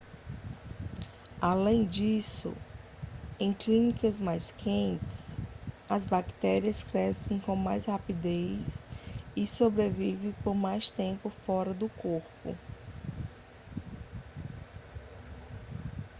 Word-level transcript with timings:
além 1.39 1.85
disso 1.85 2.55
em 3.39 3.53
climas 3.53 4.19
mais 4.19 4.51
quentes 4.51 5.37
as 5.87 6.07
bactérias 6.07 6.83
crescem 6.83 7.37
com 7.37 7.55
mais 7.55 7.85
rapidez 7.85 8.83
e 9.35 9.45
sobrevivem 9.45 10.31
por 10.43 10.55
mais 10.55 10.89
tempo 10.89 11.29
fora 11.29 11.71
do 11.71 11.87
corpo 11.87 12.57